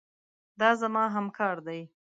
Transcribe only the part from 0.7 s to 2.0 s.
زما همکار دی.